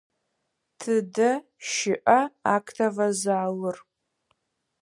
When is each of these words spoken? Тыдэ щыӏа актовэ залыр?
Тыдэ 0.79 1.31
щыӏа 1.69 2.19
актовэ 2.55 3.07
залыр? 3.21 3.77